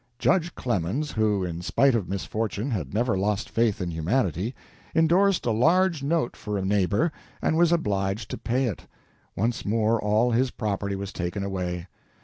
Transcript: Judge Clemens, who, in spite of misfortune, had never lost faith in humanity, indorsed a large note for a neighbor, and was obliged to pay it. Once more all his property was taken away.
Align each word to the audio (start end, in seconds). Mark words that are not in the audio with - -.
Judge 0.17 0.55
Clemens, 0.55 1.11
who, 1.11 1.43
in 1.45 1.61
spite 1.61 1.93
of 1.93 2.09
misfortune, 2.09 2.71
had 2.71 2.91
never 2.91 3.15
lost 3.15 3.51
faith 3.51 3.79
in 3.79 3.91
humanity, 3.91 4.55
indorsed 4.95 5.45
a 5.45 5.51
large 5.51 6.01
note 6.01 6.35
for 6.35 6.57
a 6.57 6.65
neighbor, 6.65 7.11
and 7.39 7.55
was 7.55 7.71
obliged 7.71 8.31
to 8.31 8.37
pay 8.39 8.65
it. 8.65 8.87
Once 9.35 9.63
more 9.63 10.01
all 10.01 10.31
his 10.31 10.49
property 10.49 10.95
was 10.95 11.13
taken 11.13 11.43
away. 11.43 11.85